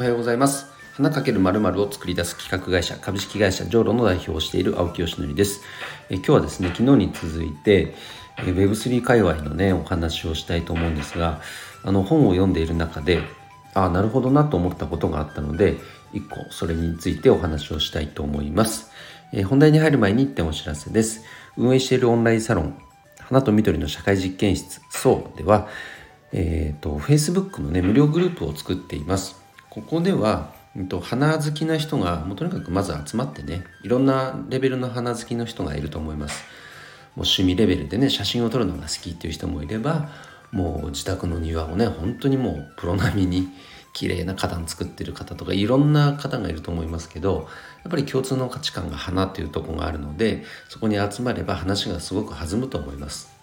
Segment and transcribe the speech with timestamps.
[0.00, 0.64] おはようございます。
[0.94, 5.60] 花かけるまるを作り出す企画会社株式会社ジョーロの代表をしている青木よしのりです。
[6.08, 7.94] え今日はですね昨日に続いて
[8.38, 11.42] え Web3 界隈のねお話をしたいと思うんですが
[11.84, 13.20] あの本を読んでいる中で
[13.74, 15.76] ああなるほどなと思ったことがあったので
[16.14, 18.90] 一個それについてお話をしたいと思います。
[19.34, 21.26] え本題に入る前に1点お知らせです。
[21.58, 22.74] 運営しているオンラインサロン
[23.18, 25.68] 花と緑の社会実験室そうでは
[26.32, 29.39] えーと、Facebook のね無料グループを作っています。
[29.70, 36.44] ここでは、えーと、花好きな人がもうとにかくまず集まってねいろんなレベルの花好きの人がいると思います。
[37.16, 40.10] もう趣味レベルでね写真を撮るのが好きっていう人もいれば
[40.52, 43.48] もう自宅の庭をね本当にもうプロ並みに
[43.92, 47.48] 綺麗な花壇作ってる方とかいろんな方がいると思いますけど
[47.82, 53.39] やっぱり共通の価値観が花っていうとこがあるのでそこに集まれば話がすごく弾むと思います。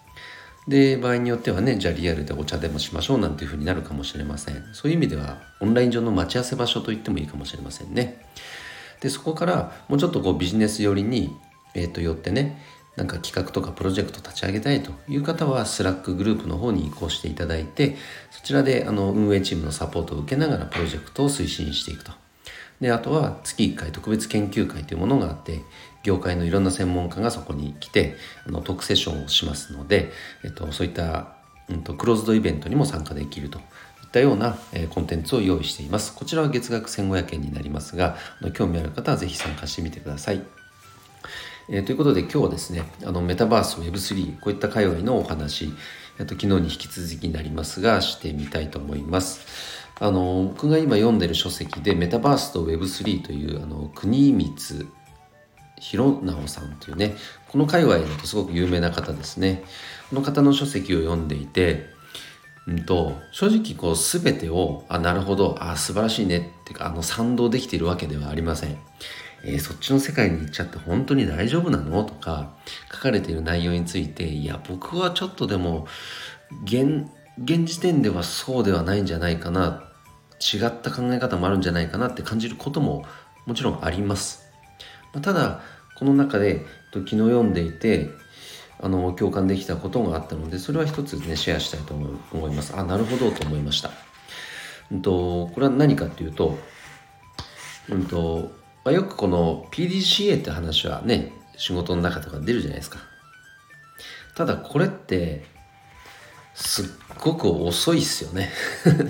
[0.68, 4.62] で場合によってはねじゃあリアルでお茶でもしましょうなんていうふうになるかもしれません。
[4.74, 8.22] そういう意味ではオンライン上の待ち合わせ場所と言ってもいいかもしれませんね。
[9.00, 11.34] でそこからもうちょっとこうビジネス寄りに、
[11.74, 12.62] えー、と寄ってね
[12.96, 17.96] なんか企画とかプロジェクト立ち上げたいという方は Slack グループの方に移行していただいて
[18.30, 22.12] そちらであの運営チームのサポートを受けながらプロジェクトを推進していくと。
[22.80, 25.62] であとは月1回特別研究会というものがあって
[26.02, 30.10] 業界のいろんな専門家がそこに来てあのトークセッションをしますので、
[30.44, 31.34] えっと、そういった、
[31.68, 33.64] うんと、クローズドイベントにも参加できるといっ
[34.12, 38.16] たような、えー、コンテンツを用意していますこちらは月額1500円になりますが
[38.54, 40.42] 興味ある方は是非参加してみてください。
[41.70, 45.68] えー、ということで今日はですねあのメタバース Web3 こういった界隈のお話
[46.16, 49.46] と昨日に引き続きになりますがしてみたいと思います。
[50.00, 54.86] あの僕が今読んでる書籍で「メタバースと Web3」というあの国光
[55.80, 57.14] 弘直さんというね
[57.48, 59.64] この界隈だとすごく有名な方ですね。
[60.10, 61.86] この方の書籍を読んでいて、
[62.66, 68.76] うんと、正直こう全てをあなるほどあ素晴らしいねっていうかあの賛同できているわけではありません、
[69.44, 72.04] えー、そっちの世界に行っちゃって本当に大丈夫なの？
[72.04, 72.54] とか
[72.92, 75.86] 書かれている内容についていや僕はちょっとでも
[76.64, 77.06] 現
[77.42, 79.84] 現時点ではそうではないんじゃないかな。
[80.40, 83.04] 違った考え方もあるんじゃないかなって感じることも
[83.44, 84.47] もちろんあります。
[85.12, 85.60] まただ
[85.96, 88.10] この中で昨日読んでいて
[88.80, 92.76] あの共感できたことがあったのでそれは一つねシェアしたいと思います。
[92.76, 93.90] あなるほどと思いました。
[94.90, 96.58] うんと、これは何かっていうと,、
[97.90, 98.52] うんと
[98.84, 103.00] まあ、よくこの PDCA って話はね仕事の中とか出るじゃないですか。
[104.36, 105.44] ただこれって
[106.54, 106.86] すっ
[107.18, 108.52] ごく遅いっすよね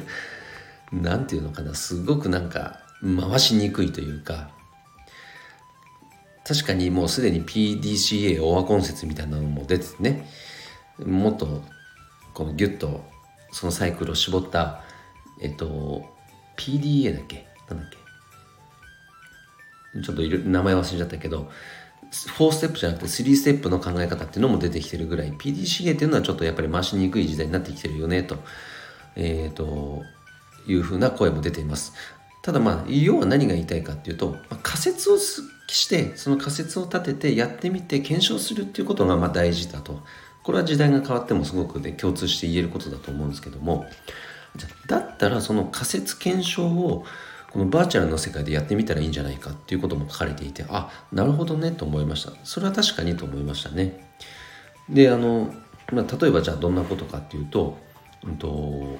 [0.90, 4.50] 何て言うのかなすごくなんか回しにくいというか
[6.48, 10.26] 確かにもうすでに PDCA オアコン説みたいなのも出てね。
[11.04, 11.62] もっと
[12.32, 13.04] このギュッと
[13.52, 14.82] そのサイクルを絞った
[15.42, 16.06] えっと
[16.56, 17.46] PDA だっけ？
[17.68, 17.98] なんだっけ？
[20.00, 21.50] ちょっと名前忘れちゃったけど
[22.10, 28.36] 4ステップじゃなくて3ステップの考え方っていうのも出てきてるぐらい PDCA っていうのはちょっとやっぱり回しにくい時代になってきてるよねと
[29.16, 30.02] えっ、ー、と
[30.66, 31.92] いうふうな声も出ています。
[32.42, 35.18] ただまあ要は何が言いたいかっていうと、仮説を
[35.74, 40.00] してその仮説を立ててやってみて検証するっていうことがまあ大事だと。
[40.42, 43.86] これは時代が変わってもすごくね共通して言えることだと思うんですけども。
[44.56, 47.04] じゃだったらその仮説検証を
[47.52, 52.32] このバーチャルの世界でやってみたらいいんじゃないかっていうことも書かれていてあなるほどねと思いました。
[52.44, 54.08] それは確かにと思いましたね。
[54.88, 55.52] であの、
[55.92, 57.78] まあ、例えばじゃあどんなことかっていうと,、
[58.24, 58.98] うんと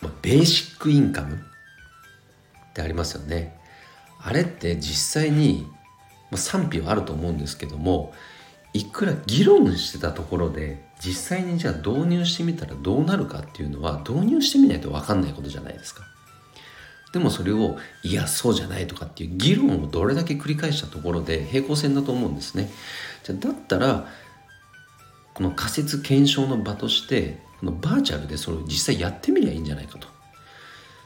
[0.00, 3.56] まあ、ベーシックインカムってありますよね。
[4.22, 5.66] あれって実際に、
[6.30, 8.12] まあ、賛否はあると思うんですけども
[8.72, 16.04] いくら議論してたところで実際にじゃあ導入してみたらどうなるかっていうのは導入してみないと分かんないことじゃないですか。
[17.12, 22.70] でもそれをいやそうじゃないとかっていう議論をどれだけ繰り返したところで平行線だと思うんですね。
[23.24, 24.06] じゃだったら
[25.34, 30.06] この仮説検証の場としてこのバーチャルでそれを実際やってみりゃいいんじゃないかと。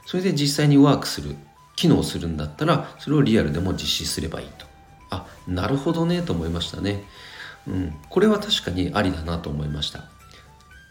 [0.05, 1.37] それで実際にワークする
[1.77, 4.74] 機能するんだったらそれをリアルでも実施すればいいと。
[5.15, 7.05] あなるほどねと思いましたね。
[7.67, 7.95] うん。
[8.11, 10.05] これは確かにありだなと思いました。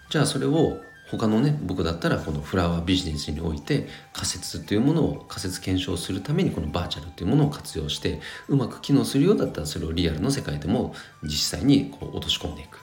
[0.10, 0.80] じゃあそれを
[1.10, 12.80] 他のね僕だったらこのフラワービジネスにおいて仮説というものを仮説検証するためにこのバーチャルというものを活用してうまく機能するようだったらそれをリアルの世界でも実際にこう落とし込んでいく。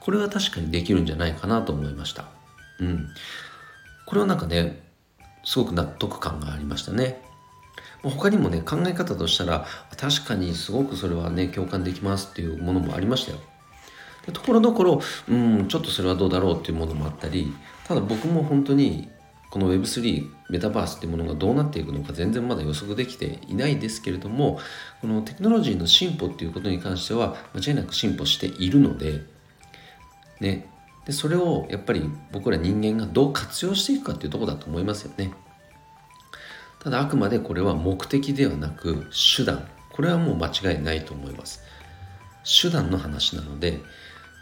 [0.00, 2.26] これは確かにできるんじゃないかなと思いました。
[2.80, 3.08] うん。
[4.04, 4.82] これはなんかね
[5.44, 7.22] すごく納得感がありましたね。
[8.10, 9.66] 他にもね考え方としたら
[9.96, 13.38] 確かにすごくそれはね共感できますっていうものもありましたよ。
[14.26, 17.52] でところどころうんちょっとそれはどうだろうっていうものもあったり
[17.86, 19.10] ただ僕も本当に
[19.50, 24.58] この Web3 メタバースっていうものがどうなっていくのか全然まだ予測できていないですけれども
[25.00, 29.22] このテクノロジーの進歩っていうことに関しては間違いなく進歩しているので
[30.40, 30.68] ね。
[31.06, 35.34] でそれをやっぱり僕ら人間がどう活用していくかっていうとこだと思いますよね。
[36.84, 39.66] ただあくまでこれは目的ではなく手段。
[39.90, 41.62] これはもう間違いないと思います。
[42.44, 43.80] 手段の話なので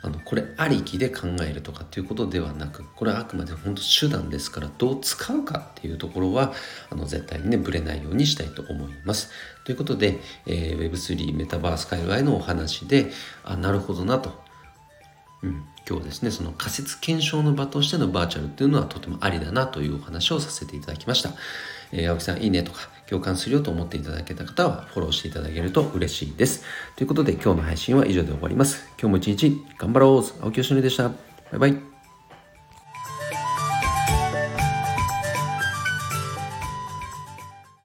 [0.02, 6.52] あのこれありきで考えるとかっていうことではなくこれはあくまで本当手段ですからどう使うかっていうところは
[6.90, 9.30] あの絶対にねぶれないようにしたいと思います。
[9.64, 13.12] ということで、えー、Web3 メタバース界隈のお話で
[13.44, 14.42] あなるほどなと、
[15.42, 21.30] うん、今日ですねその仮説検証の場としてのバーチャルっていうのはとてもありだなというお話をさせていただきました、
[21.90, 26.64] えー、青木さんいいねとか共感するよと思っていただけた方はフォローしていただけると嬉しいです。
[26.96, 28.88] ということで今日の配信は以上で終わります。
[28.98, 31.08] 今日も一日頑張ろう青木よしのりでした。
[31.08, 31.14] バ
[31.54, 31.91] イバイ。